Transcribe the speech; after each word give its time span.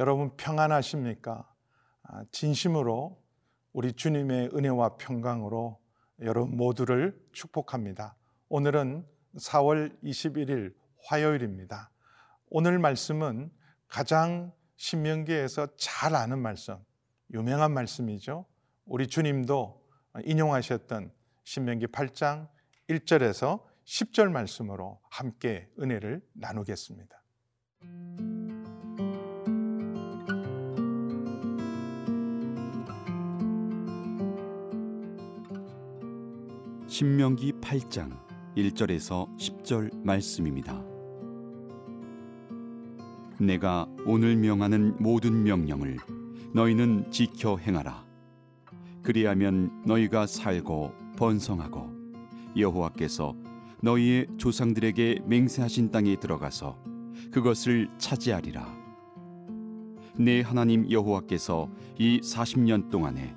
여러분 0.00 0.36
평안하십니까? 0.36 1.52
아, 2.04 2.24
진심으로 2.32 3.22
우리 3.72 3.92
주님의 3.92 4.50
은혜와 4.54 4.96
평강으로 4.96 5.79
여러분 6.22 6.56
모두를 6.56 7.18
축복합니다. 7.32 8.14
오늘은 8.48 9.06
4월 9.36 9.96
21일 10.02 10.74
화요일입니다. 11.04 11.90
오늘 12.50 12.78
말씀은 12.78 13.50
가장 13.88 14.52
신명기에서 14.76 15.68
잘 15.76 16.14
아는 16.14 16.38
말씀, 16.38 16.76
유명한 17.32 17.72
말씀이죠. 17.72 18.44
우리 18.84 19.06
주님도 19.06 19.82
인용하셨던 20.24 21.12
신명기 21.44 21.86
8장 21.86 22.48
1절에서 22.88 23.62
10절 23.84 24.30
말씀으로 24.30 25.00
함께 25.08 25.70
은혜를 25.78 26.22
나누겠습니다. 26.34 27.22
신명기 36.90 37.52
8장 37.60 38.10
1절에서 38.56 39.28
10절 39.38 40.04
말씀입니다. 40.04 40.82
내가 43.38 43.86
오늘 44.04 44.34
명하는 44.34 44.96
모든 44.98 45.44
명령을 45.44 45.98
너희는 46.52 47.12
지켜 47.12 47.56
행하라. 47.58 48.04
그리하면 49.04 49.84
너희가 49.86 50.26
살고 50.26 50.92
번성하고 51.16 51.92
여호와께서 52.56 53.36
너희의 53.82 54.26
조상들에게 54.36 55.20
맹세하신 55.26 55.92
땅에 55.92 56.16
들어가서 56.16 56.76
그것을 57.30 57.88
차지하리라. 57.98 58.66
내 60.16 60.40
하나님 60.40 60.90
여호와께서 60.90 61.70
이 62.00 62.18
40년 62.20 62.90
동안에 62.90 63.36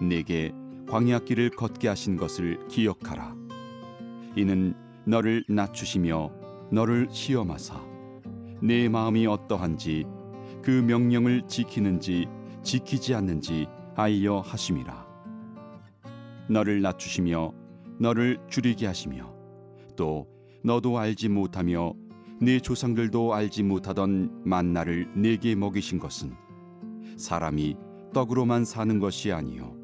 내게 0.00 0.52
광야길을 0.88 1.50
걷게 1.50 1.88
하신 1.88 2.16
것을 2.16 2.66
기억하라. 2.68 3.34
이는 4.36 4.74
너를 5.04 5.44
낮추시며 5.48 6.30
너를 6.70 7.08
시험하사 7.10 7.80
내 8.62 8.88
마음이 8.88 9.26
어떠한지 9.26 10.04
그 10.62 10.70
명령을 10.70 11.42
지키는지 11.46 12.26
지키지 12.62 13.14
않는지 13.14 13.66
알려 13.94 14.40
하심이라. 14.40 15.06
너를 16.48 16.80
낮추시며 16.82 17.52
너를 17.98 18.38
줄이게 18.48 18.86
하시며 18.86 19.34
또 19.96 20.26
너도 20.62 20.98
알지 20.98 21.28
못하며 21.28 21.92
네 22.40 22.58
조상들도 22.58 23.34
알지 23.34 23.62
못하던 23.62 24.42
만나를 24.44 25.08
내게 25.14 25.54
먹이신 25.54 25.98
것은 25.98 26.34
사람이 27.16 27.76
떡으로만 28.12 28.64
사는 28.64 28.98
것이 28.98 29.32
아니요 29.32 29.83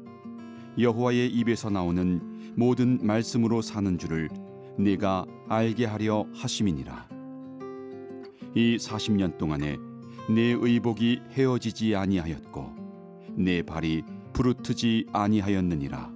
여호와의 0.77 1.29
입에서 1.29 1.69
나오는 1.69 2.53
모든 2.55 2.99
말씀으로 3.01 3.61
사는 3.61 3.97
줄을 3.97 4.29
네가 4.77 5.25
알게 5.49 5.85
하려 5.85 6.25
하심이니라. 6.33 7.09
이 8.55 8.77
40년 8.77 9.37
동안에 9.37 9.77
내 10.29 10.41
의복이 10.41 11.21
헤어지지 11.31 11.95
아니하였고 11.95 12.75
내 13.35 13.61
발이 13.61 14.03
부르트지 14.33 15.07
아니하였느니라. 15.11 16.11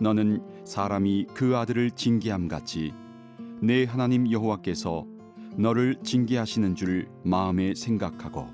너는 0.00 0.42
사람이 0.64 1.26
그 1.34 1.56
아들을 1.56 1.90
징계함 1.92 2.48
같이 2.48 2.92
내 3.60 3.84
하나님 3.84 4.30
여호와께서 4.30 5.06
너를 5.56 5.96
징계하시는 6.02 6.74
줄 6.74 7.08
마음에 7.24 7.74
생각하고 7.74 8.46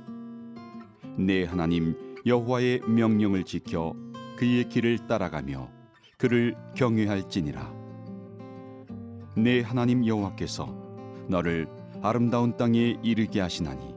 내 1.16 1.44
하나님 1.44 1.94
여호와의 2.26 2.80
명령을 2.88 3.44
지켜 3.44 3.94
그의 4.36 4.68
길을 4.68 5.06
따라가며 5.06 5.70
그를 6.18 6.54
경외할지니라. 6.74 7.74
내 9.36 9.60
하나님 9.60 10.06
여호와께서 10.06 10.66
너를 11.28 11.68
아름다운 12.02 12.56
땅에 12.56 12.96
이르게 13.02 13.40
하시나니 13.40 13.94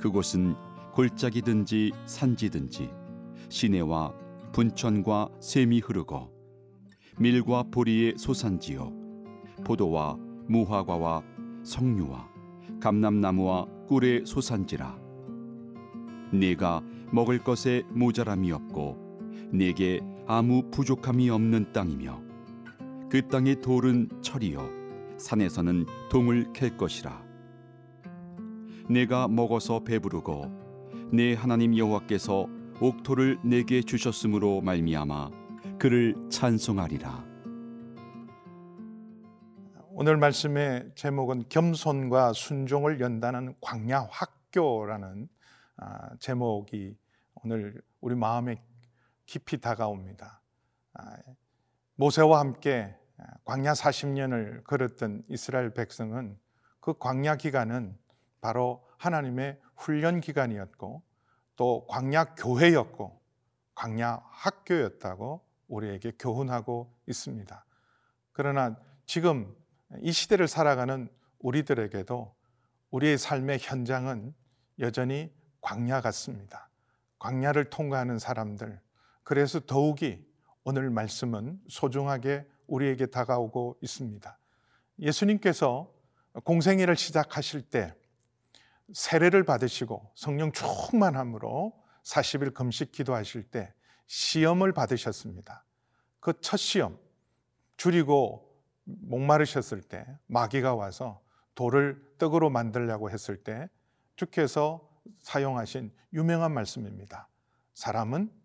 그곳은 0.00 0.54
골짜기든지 0.94 1.92
산지든지 2.06 2.90
시내와 3.48 4.12
분천과 4.52 5.28
샘이 5.40 5.80
흐르고 5.80 6.32
밀과 7.18 7.64
보리의 7.70 8.14
소산지요 8.16 8.92
포도와 9.64 10.16
무화과와 10.48 11.22
석류와 11.64 12.28
감람나무와 12.80 13.66
꿀의 13.88 14.24
소산지라. 14.24 14.98
네가 16.32 16.82
먹을 17.12 17.38
것에 17.42 17.82
모자람이 17.90 18.52
없고 18.52 19.07
네게 19.52 20.00
아무 20.26 20.70
부족함이 20.70 21.30
없는 21.30 21.72
땅이며 21.72 22.20
그 23.10 23.26
땅의 23.28 23.60
돌은 23.62 24.08
철이요 24.22 24.68
산에서는 25.18 25.86
동을 26.10 26.52
캘 26.52 26.70
것이라. 26.76 27.26
내가 28.90 29.28
먹어서 29.28 29.84
배부르고 29.84 30.68
내 31.12 31.34
하나님 31.34 31.76
여호와께서 31.76 32.46
옥토를 32.80 33.38
내게 33.42 33.82
주셨으므로 33.82 34.60
말미암아 34.60 35.30
그를 35.78 36.14
찬송하리라. 36.30 37.26
오늘 39.90 40.16
말씀의 40.16 40.92
제목은 40.94 41.44
겸손과 41.48 42.32
순종을 42.32 43.00
연다는 43.00 43.54
광야 43.60 44.06
학교라는 44.10 45.28
아, 45.76 46.16
제목이 46.20 46.96
오늘 47.34 47.80
우리 48.00 48.14
마음에 48.14 48.62
깊이 49.28 49.60
다가옵니다. 49.60 50.40
아, 50.94 51.16
모세와 51.96 52.40
함께 52.40 52.96
광야 53.44 53.74
40년을 53.74 54.64
걸었던 54.64 55.22
이스라엘 55.28 55.74
백성은 55.74 56.38
그 56.80 56.96
광야 56.96 57.36
기간은 57.36 57.96
바로 58.40 58.88
하나님의 58.96 59.60
훈련 59.76 60.20
기간이었고 60.20 61.02
또 61.56 61.86
광야 61.88 62.36
교회였고 62.36 63.20
광야 63.74 64.22
학교였다고 64.30 65.44
우리에게 65.68 66.12
교훈하고 66.18 66.90
있습니다. 67.06 67.66
그러나 68.32 68.76
지금 69.04 69.54
이 70.00 70.10
시대를 70.10 70.48
살아가는 70.48 71.06
우리들에게도 71.40 72.34
우리의 72.90 73.18
삶의 73.18 73.58
현장은 73.60 74.34
여전히 74.78 75.30
광야 75.60 76.00
같습니다. 76.00 76.70
광야를 77.18 77.68
통과하는 77.68 78.18
사람들. 78.18 78.80
그래서 79.28 79.60
더욱이 79.60 80.24
오늘 80.64 80.88
말씀은 80.88 81.60
소중하게 81.68 82.46
우리에게 82.66 83.04
다가오고 83.04 83.76
있습니다. 83.82 84.38
예수님께서 85.00 85.92
공생애를 86.44 86.96
시작하실 86.96 87.60
때 87.68 87.94
세례를 88.94 89.44
받으시고 89.44 90.12
성령 90.14 90.50
충만함으로 90.50 91.74
40일 92.04 92.54
금식 92.54 92.90
기도하실 92.90 93.50
때 93.50 93.74
시험을 94.06 94.72
받으셨습니다. 94.72 95.66
그 96.20 96.32
첫 96.40 96.56
시험 96.56 96.98
줄이고 97.76 98.50
목마르셨을 98.84 99.82
때 99.82 100.06
마귀가 100.28 100.74
와서 100.74 101.20
돌을 101.54 102.14
떡으로 102.16 102.48
만들려고 102.48 103.10
했을 103.10 103.36
때 103.36 103.68
주께서 104.16 104.88
사용하신 105.20 105.92
유명한 106.14 106.54
말씀입니다. 106.54 107.28
사람은 107.74 108.37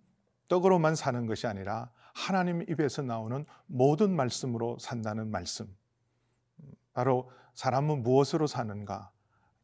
떡으로만 0.53 0.93
사는 0.93 1.25
것이 1.25 1.47
아니라 1.47 1.89
하나님 2.13 2.61
입에서 2.69 3.01
나오는 3.01 3.43
모든 3.65 4.15
말씀으로 4.15 4.77
산다는 4.77 5.31
말씀. 5.31 5.65
바로 6.93 7.31
사람은 7.55 8.03
무엇으로 8.03 8.45
사는가 8.45 9.09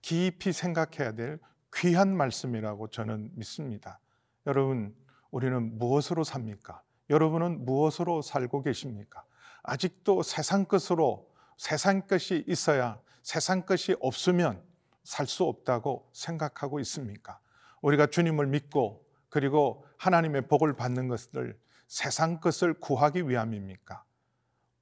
깊이 0.02 0.52
생각해야 0.52 1.12
될 1.12 1.40
귀한 1.76 2.18
말씀이라고 2.18 2.88
저는 2.88 3.30
믿습니다. 3.36 4.00
여러분, 4.48 4.96
우리는 5.30 5.78
무엇으로 5.78 6.24
삽니까? 6.24 6.82
여러분은 7.12 7.66
무엇으로 7.66 8.24
살고 8.24 8.64
계십니까? 8.64 9.24
아직도 9.62 10.24
세상 10.24 10.66
것으로 10.66 11.30
세상 11.56 12.08
것이 12.08 12.44
있어야 12.48 13.00
세상 13.22 13.62
것이 13.64 13.96
없으면 14.00 14.64
살 15.04 15.28
수 15.28 15.44
없다고 15.44 16.10
생각하고 16.14 16.80
있습니까? 16.80 17.40
우리가 17.84 18.08
주님을 18.08 18.48
믿고 18.48 19.06
그리고 19.30 19.86
하나님의 19.98 20.48
복을 20.48 20.76
받는 20.76 21.08
것을 21.08 21.58
세상 21.88 22.40
것을 22.40 22.74
구하기 22.76 23.28
위함입니까? 23.28 24.04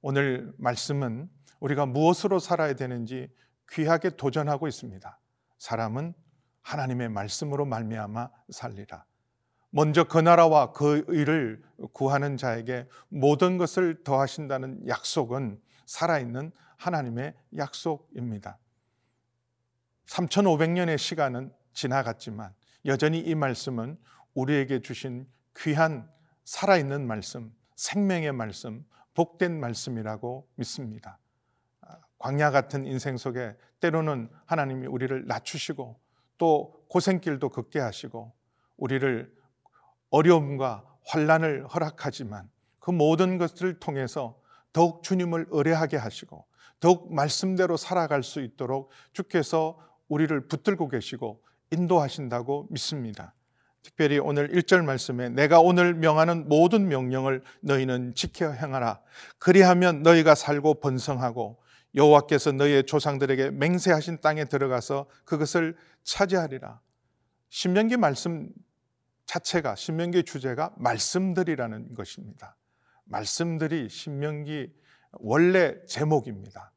오늘 0.00 0.52
말씀은 0.58 1.28
우리가 1.60 1.86
무엇으로 1.86 2.38
살아야 2.38 2.74
되는지 2.74 3.30
귀하게 3.70 4.10
도전하고 4.10 4.68
있습니다. 4.68 5.18
사람은 5.58 6.14
하나님의 6.62 7.08
말씀으로 7.08 7.64
말미암아 7.64 8.30
살리라. 8.50 9.04
먼저 9.70 10.04
그 10.04 10.18
나라와 10.18 10.72
그 10.72 11.04
의를 11.08 11.62
구하는 11.92 12.36
자에게 12.36 12.88
모든 13.08 13.58
것을 13.58 14.02
더하신다는 14.02 14.88
약속은 14.88 15.60
살아있는 15.86 16.52
하나님의 16.76 17.34
약속입니다. 17.56 18.58
3500년의 20.06 20.96
시간은 20.96 21.52
지나갔지만 21.72 22.54
여전히 22.86 23.18
이 23.20 23.34
말씀은 23.34 23.98
우리에게 24.38 24.80
주신 24.80 25.26
귀한 25.56 26.08
살아있는 26.44 27.06
말씀, 27.06 27.52
생명의 27.74 28.32
말씀, 28.32 28.84
복된 29.14 29.58
말씀이라고 29.58 30.48
믿습니다. 30.54 31.18
광야 32.18 32.52
같은 32.52 32.86
인생 32.86 33.16
속에 33.16 33.56
때로는 33.80 34.30
하나님이 34.46 34.86
우리를 34.86 35.26
낮추시고 35.26 35.98
또 36.36 36.84
고생길도 36.88 37.48
걷게 37.48 37.80
하시고 37.80 38.32
우리를 38.76 39.32
어려움과 40.10 40.84
환란을 41.04 41.66
허락하지만 41.66 42.48
그 42.78 42.92
모든 42.92 43.38
것을 43.38 43.80
통해서 43.80 44.40
더욱 44.72 45.02
주님을 45.02 45.48
의뢰하게 45.50 45.96
하시고 45.96 46.46
더욱 46.78 47.12
말씀대로 47.12 47.76
살아갈 47.76 48.22
수 48.22 48.40
있도록 48.40 48.90
주께서 49.12 49.78
우리를 50.06 50.46
붙들고 50.46 50.88
계시고 50.88 51.42
인도하신다고 51.72 52.68
믿습니다. 52.70 53.34
특별히 53.82 54.18
오늘 54.18 54.48
1절 54.50 54.84
말씀에 54.84 55.28
내가 55.30 55.60
오늘 55.60 55.94
명하는 55.94 56.48
모든 56.48 56.88
명령을 56.88 57.42
너희는 57.60 58.14
지켜 58.14 58.50
행하라. 58.50 59.00
그리하면 59.38 60.02
너희가 60.02 60.34
살고 60.34 60.80
번성하고 60.80 61.58
여호와께서 61.94 62.52
너희의 62.52 62.84
조상들에게 62.84 63.50
맹세하신 63.50 64.20
땅에 64.20 64.44
들어가서 64.44 65.06
그것을 65.24 65.76
차지하리라. 66.04 66.80
신명기 67.48 67.96
말씀 67.96 68.50
자체가 69.26 69.74
신명기 69.74 70.24
주제가 70.24 70.74
말씀들이라는 70.76 71.94
것입니다. 71.94 72.56
말씀들이 73.04 73.88
신명기 73.88 74.72
원래 75.12 75.74
제목입니다. 75.86 76.72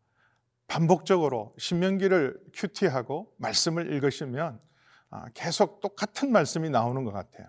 반복적으로 0.67 1.53
신명기를 1.57 2.39
큐티하고 2.53 3.33
말씀을 3.37 3.91
읽으시면 3.93 4.55
아, 4.55 4.70
계속 5.33 5.79
똑같은 5.79 6.31
말씀이 6.31 6.69
나오는 6.69 7.03
것 7.03 7.11
같아요. 7.11 7.47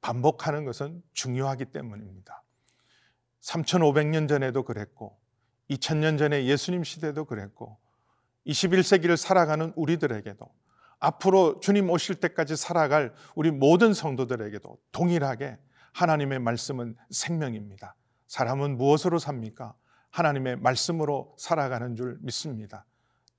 반복하는 0.00 0.64
것은 0.64 1.02
중요하기 1.12 1.66
때문입니다. 1.66 2.42
3,500년 3.40 4.28
전에도 4.28 4.62
그랬고, 4.62 5.18
2000년 5.70 6.18
전에 6.18 6.46
예수님 6.46 6.84
시대도 6.84 7.24
그랬고, 7.24 7.78
21세기를 8.46 9.16
살아가는 9.16 9.72
우리들에게도, 9.76 10.48
앞으로 10.98 11.60
주님 11.60 11.90
오실 11.90 12.16
때까지 12.16 12.56
살아갈 12.56 13.12
우리 13.34 13.50
모든 13.50 13.92
성도들에게도 13.92 14.78
동일하게 14.92 15.58
하나님의 15.92 16.38
말씀은 16.38 16.96
생명입니다. 17.10 17.96
사람은 18.26 18.76
무엇으로 18.76 19.18
삽니까? 19.18 19.74
하나님의 20.10 20.56
말씀으로 20.56 21.34
살아가는 21.38 21.94
줄 21.96 22.18
믿습니다. 22.22 22.86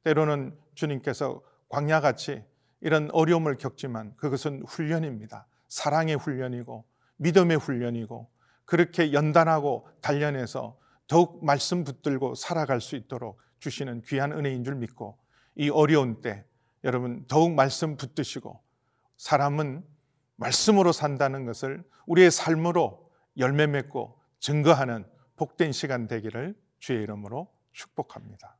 때로는 0.03 0.57
주님께서 0.75 1.41
광야같이 1.69 2.43
이런 2.81 3.09
어려움을 3.11 3.57
겪지만 3.57 4.15
그것은 4.17 4.63
훈련입니다. 4.67 5.47
사랑의 5.67 6.15
훈련이고 6.15 6.85
믿음의 7.17 7.57
훈련이고 7.57 8.29
그렇게 8.65 9.13
연단하고 9.13 9.87
단련해서 10.01 10.77
더욱 11.07 11.43
말씀 11.43 11.83
붙들고 11.83 12.35
살아갈 12.35 12.81
수 12.81 12.95
있도록 12.95 13.39
주시는 13.59 14.01
귀한 14.03 14.31
은혜인 14.31 14.63
줄 14.63 14.75
믿고 14.75 15.17
이 15.55 15.69
어려운 15.69 16.21
때 16.21 16.45
여러분 16.83 17.25
더욱 17.27 17.53
말씀 17.53 17.97
붙드시고 17.97 18.61
사람은 19.17 19.83
말씀으로 20.35 20.91
산다는 20.91 21.45
것을 21.45 21.83
우리의 22.05 22.29
삶으로 22.29 23.09
열매 23.37 23.65
맺고 23.67 24.19
증거하는 24.39 25.05
복된 25.35 25.71
시간 25.71 26.07
되기를 26.07 26.55
주의 26.79 27.01
이름으로 27.01 27.51
축복합니다. 27.71 28.57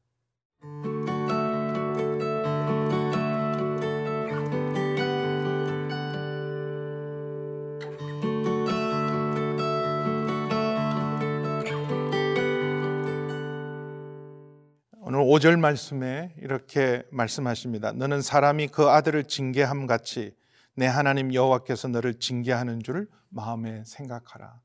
5절 15.38 15.60
말씀에 15.60 16.34
이렇게 16.38 17.04
말씀하십니다. 17.12 17.92
너는 17.92 18.22
사람이 18.24 18.70
그 18.70 18.90
아들을 18.90 19.26
징계함 19.26 19.86
같이 19.86 20.36
내 20.74 20.88
하나님 20.88 21.32
여호와께서 21.32 21.90
너를 21.90 22.16
징계하는 22.16 22.82
줄 22.82 23.08
마음에 23.30 23.84
생각하라. 23.86 24.60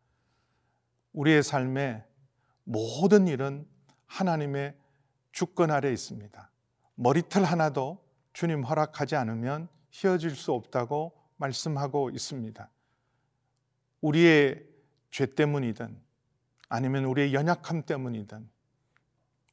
우리의 1.13 1.43
삶에 1.43 2.05
모든 2.65 3.27
일은 3.27 3.67
하나님의 4.07 4.75
주권 5.31 5.71
아래 5.71 5.93
있습니다. 5.93 6.51
머리털 6.95 7.45
하나도 7.45 8.03
주님 8.33 8.63
허락하지 8.63 9.17
않으면 9.17 9.69
휘어질 9.91 10.31
수 10.31 10.53
없다고 10.53 11.13
말씀하고 11.37 12.09
있습니다. 12.11 12.71
우리의 14.01 14.65
죄 15.11 15.27
때문이든 15.27 16.01
아니면 16.71 17.05
우리의 17.05 17.35
연약함 17.35 17.83
때문이든 17.83 18.49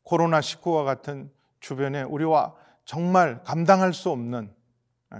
코로나19와 0.05 0.85
같은 0.85 1.31
주변에 1.59 2.03
우리와 2.03 2.55
정말 2.85 3.43
감당할 3.43 3.93
수 3.93 4.09
없는 4.09 4.53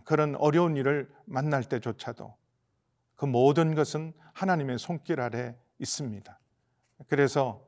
그런 0.06 0.36
어려운 0.36 0.76
일을 0.76 1.10
만날 1.26 1.64
때조차도 1.64 2.36
그 3.16 3.26
모든 3.26 3.76
것은 3.76 4.14
하나님의 4.34 4.80
손길 4.80 5.20
아래 5.20 5.56
있습니다. 5.80 6.40
그래서 7.08 7.66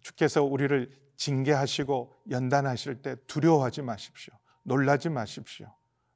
주께서 0.00 0.42
우리를 0.42 0.90
징계하시고 1.16 2.14
연단하실 2.30 3.02
때 3.02 3.16
두려워하지 3.26 3.82
마십시오. 3.82 4.34
놀라지 4.62 5.08
마십시오. 5.08 5.72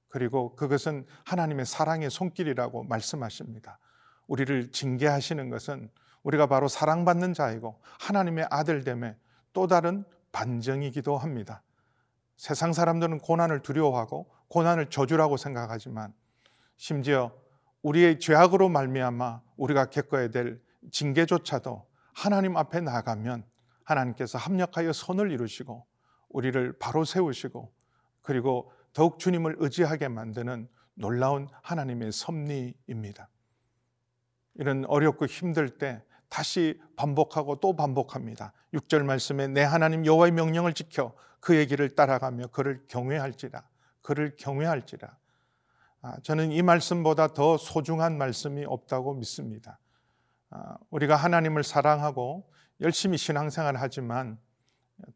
그리고 0.09 0.55
그것은 0.57 1.07
하나님의 1.25 1.67
사랑의 1.67 2.11
손길이라고 2.11 2.85
말씀하십니다. 2.85 3.79
우리를 4.27 4.73
징계하시는 4.73 5.51
것은 5.51 5.91
우리가 6.23 6.47
바로 6.47 6.69
사랑받는 6.69 7.35
자이고 7.35 7.81
하나님의 8.01 8.47
아들됨의 8.51 9.17
또 9.53 9.67
다른 9.67 10.05
반정이기도 10.37 11.17
합니다. 11.17 11.63
세상 12.37 12.75
사람들은 12.75 13.21
고난을 13.21 13.63
두려워하고 13.63 14.31
고난을 14.49 14.91
저주라고 14.91 15.39
생각하지만 15.39 16.13
심지어 16.77 17.33
우리의 17.81 18.21
죄악으로 18.21 18.69
말미암아 18.69 19.41
우리가 19.57 19.87
겪어야 19.87 20.29
될 20.29 20.61
징계조차도 20.93 21.89
하나님 22.13 22.59
앞에 22.59 22.83
나가면 22.83 23.47
하나님께서 23.85 24.37
합력하여 24.37 24.93
선을 24.93 25.33
이루시고 25.33 25.87
우리를 26.29 26.79
바로 26.79 27.07
세우시고 27.07 27.73
그리고 28.21 28.71
더욱 28.93 29.19
주님을 29.19 29.57
의지하게 29.59 30.09
만드는 30.09 30.69
놀라운 30.95 31.49
하나님의 31.63 32.13
섭리입니다. 32.13 33.31
이런 34.57 34.85
어렵고 34.85 35.25
힘들 35.25 35.79
때 35.79 36.03
다시 36.37 36.79
반복하고 36.97 37.61
또 37.61 37.75
반복합니다. 37.75 38.53
6절 38.75 39.05
말씀에 39.05 39.49
내 39.49 39.63
하나님 39.63 40.05
여호와의 40.05 40.33
명령을 40.33 40.75
지켜 40.75 41.15
그의 41.41 41.67
길을 41.67 41.95
따라가며 41.95 42.49
그를 42.49 42.85
경외할지라 42.89 43.63
그를 44.03 44.37
경외할지라 44.37 45.17
아, 46.03 46.17
저는 46.23 46.53
이 46.53 46.61
말씀보다 46.61 47.29
더 47.29 47.57
소중한 47.57 48.19
말씀이 48.19 48.67
없다고 48.67 49.15
믿습니다. 49.15 49.79
아, 50.51 50.77
우리가 50.91 51.17
하나님을 51.17 51.65
사랑하고 51.65 52.47
열심히 52.83 53.17
신앙생활을 53.17 53.81
하지만 53.81 54.39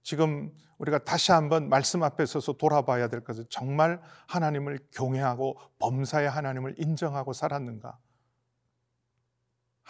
지금 0.03 0.51
우리가 0.79 1.05
다시 1.05 1.33
한번 1.33 1.69
말씀 1.69 2.03
앞에 2.03 2.25
서서 2.25 2.55
돌아봐야 2.55 3.09
될 3.09 3.23
것은 3.23 3.45
정말 3.51 4.01
하나님을 4.27 4.79
경외하고 4.91 5.59
범사의 5.81 6.31
하나님을 6.31 6.77
인정하고 6.79 7.35
살았는가? 7.35 7.99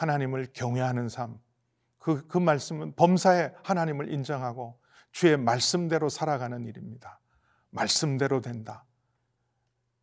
하나님을 0.01 0.49
경외하는 0.55 1.11
삶. 1.11 1.39
그, 1.99 2.27
그 2.27 2.39
말씀은 2.39 2.95
범사에 2.97 3.53
하나님을 3.63 4.11
인정하고 4.11 4.81
주의 5.13 5.37
말씀대로 5.37 6.09
살아가는 6.09 6.65
일입니다. 6.65 7.21
말씀대로 7.69 8.41
된다. 8.41 8.87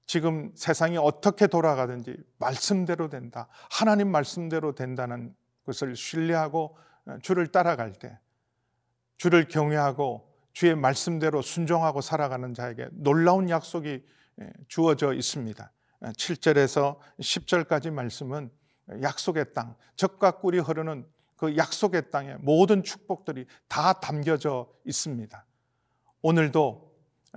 지금 0.05 0.51
세상이 0.55 0.97
어떻게 0.97 1.47
돌아가든지 1.47 2.15
말씀대로 2.37 3.09
된다. 3.09 3.47
하나님 3.71 4.11
말씀대로 4.11 4.75
된다는 4.75 5.35
것을 5.65 5.95
신뢰하고 5.95 6.77
주를 7.23 7.47
따라갈 7.47 7.93
때 7.93 8.19
주를 9.17 9.47
경외하고 9.47 10.31
주의 10.53 10.75
말씀대로 10.75 11.41
순종하고 11.41 12.01
살아가는 12.01 12.53
자에게 12.53 12.89
놀라운 12.91 13.49
약속이 13.49 14.05
주어져 14.67 15.13
있습니다. 15.13 15.71
7절에서 16.01 16.99
10절까지 17.19 17.91
말씀은 17.91 18.51
약속의 19.01 19.53
땅, 19.53 19.75
적과 19.95 20.39
꿀이 20.39 20.59
흐르는 20.59 21.05
그 21.35 21.55
약속의 21.55 22.09
땅에 22.09 22.35
모든 22.39 22.83
축복들이 22.83 23.45
다 23.67 23.93
담겨져 23.93 24.67
있습니다. 24.85 25.45
오늘도 26.21 26.93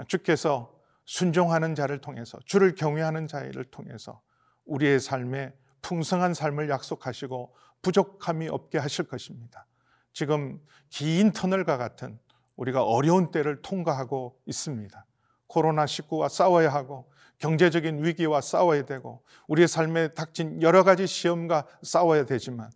주께서 0.08 0.74
순종하는 1.04 1.74
자를 1.74 2.00
통해서 2.00 2.38
주를 2.46 2.74
경외하는 2.74 3.28
자를 3.28 3.64
통해서 3.64 4.22
우리의 4.64 5.00
삶에 5.00 5.52
풍성한 5.82 6.34
삶을 6.34 6.70
약속하시고 6.70 7.54
부족함이 7.82 8.48
없게 8.48 8.78
하실 8.78 9.06
것입니다. 9.06 9.66
지금 10.12 10.60
긴 10.88 11.32
터널과 11.32 11.76
같은 11.76 12.18
우리가 12.56 12.84
어려운 12.84 13.30
때를 13.30 13.62
통과하고 13.62 14.38
있습니다. 14.46 15.06
코로나19와 15.48 16.28
싸워야 16.28 16.72
하고 16.72 17.10
경제적인 17.40 18.04
위기와 18.04 18.40
싸워야 18.40 18.84
되고 18.84 19.22
우리의 19.48 19.66
삶에 19.66 20.08
닥친 20.08 20.62
여러 20.62 20.84
가지 20.84 21.06
시험과 21.06 21.66
싸워야 21.82 22.24
되지만 22.24 22.70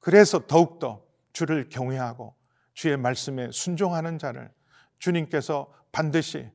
그래서 0.00 0.46
더욱더 0.46 1.02
주를 1.32 1.68
경외하고 1.68 2.34
주의 2.74 2.96
말씀에 2.96 3.50
순종하는 3.52 4.18
자를 4.18 4.52
주님께서 4.98 5.72
반드시 5.92 6.50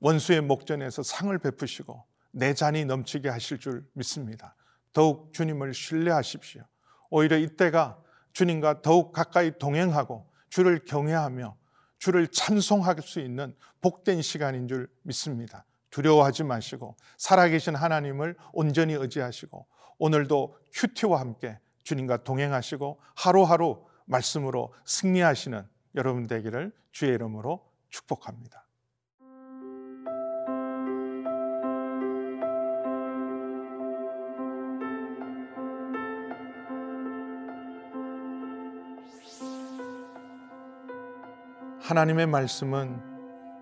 원수의 0.00 0.40
목전에서 0.40 1.02
상을 1.02 1.36
베푸시고 1.38 2.04
내 2.32 2.54
잔이 2.54 2.84
넘치게 2.84 3.28
하실 3.28 3.58
줄 3.58 3.84
믿습니다. 3.92 4.56
더욱 4.92 5.32
주님을 5.34 5.74
신뢰하십시오. 5.74 6.62
오히려 7.10 7.36
이때가 7.36 7.98
주님과 8.32 8.82
더욱 8.82 9.12
가까이 9.12 9.52
동행하고 9.58 10.30
주를 10.48 10.84
경외하며 10.84 11.56
주를 11.98 12.28
찬송할 12.28 12.96
수 13.02 13.20
있는 13.20 13.54
복된 13.82 14.22
시간인 14.22 14.68
줄 14.68 14.88
믿습니다. 15.02 15.66
두려워하지 15.90 16.44
마시고 16.44 16.96
살아계신 17.18 17.74
하나님을 17.74 18.36
온전히 18.52 18.94
의지하시고 18.94 19.66
오늘도 19.98 20.56
큐티와 20.72 21.20
함께 21.20 21.58
주님과 21.82 22.24
동행하시고 22.24 22.98
하루하루 23.16 23.84
말씀으로 24.06 24.72
승리하시는 24.84 25.66
여러분 25.96 26.26
되기를 26.26 26.72
주의 26.92 27.12
이름으로 27.12 27.64
축복합니다. 27.88 28.66
하나님의 41.80 42.28
말씀은 42.28 43.09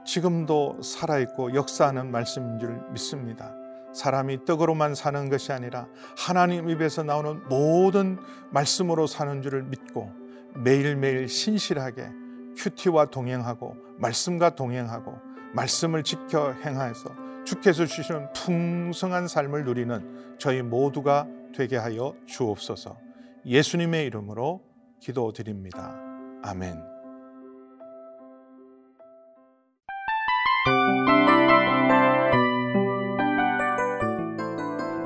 지금도 0.08 0.80
살아있고 0.82 1.54
역사하는 1.54 2.10
말씀인 2.10 2.58
줄 2.58 2.80
믿습니다. 2.92 3.54
사람이 3.92 4.46
떡으로만 4.46 4.94
사는 4.94 5.28
것이 5.28 5.52
아니라 5.52 5.86
하나님 6.16 6.70
입에서 6.70 7.02
나오는 7.02 7.46
모든 7.48 8.18
말씀으로 8.50 9.06
사는 9.06 9.42
줄을 9.42 9.64
믿고 9.64 10.10
매일매일 10.54 11.28
신실하게 11.28 12.08
큐티와 12.56 13.06
동행하고 13.06 13.76
말씀과 13.98 14.54
동행하고 14.54 15.14
말씀을 15.52 16.02
지켜 16.02 16.52
행하여서 16.52 17.10
주께서 17.44 17.84
주시는 17.84 18.32
풍성한 18.32 19.28
삶을 19.28 19.64
누리는 19.64 20.36
저희 20.38 20.62
모두가 20.62 21.26
되게 21.54 21.76
하여 21.76 22.14
주옵소서 22.24 22.96
예수님의 23.44 24.06
이름으로 24.06 24.62
기도드립니다. 25.00 25.94
아멘. 26.42 26.97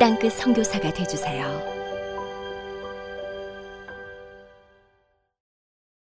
땅끝 0.00 0.32
성교사가 0.32 0.90
되주세요 0.94 1.79